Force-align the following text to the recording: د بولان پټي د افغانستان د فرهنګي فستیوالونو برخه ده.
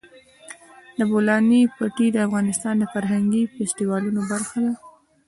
د 0.97 0.99
بولان 1.11 1.45
پټي 1.77 2.07
د 2.13 2.17
افغانستان 2.27 2.75
د 2.79 2.83
فرهنګي 2.93 3.43
فستیوالونو 3.53 4.19
برخه 4.31 4.57
ده. 4.65 4.73